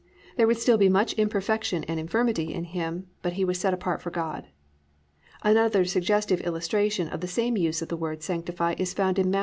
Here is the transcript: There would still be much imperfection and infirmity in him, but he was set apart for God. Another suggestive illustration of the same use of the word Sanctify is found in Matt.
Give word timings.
There 0.35 0.47
would 0.47 0.57
still 0.57 0.79
be 0.79 0.89
much 0.89 1.13
imperfection 1.13 1.83
and 1.83 1.99
infirmity 1.99 2.51
in 2.51 2.63
him, 2.63 3.05
but 3.21 3.33
he 3.33 3.45
was 3.45 3.59
set 3.59 3.71
apart 3.71 4.01
for 4.01 4.09
God. 4.09 4.47
Another 5.43 5.85
suggestive 5.85 6.41
illustration 6.41 7.07
of 7.09 7.21
the 7.21 7.27
same 7.27 7.55
use 7.55 7.83
of 7.83 7.89
the 7.89 7.97
word 7.97 8.23
Sanctify 8.23 8.73
is 8.79 8.95
found 8.95 9.19
in 9.19 9.29
Matt. 9.29 9.39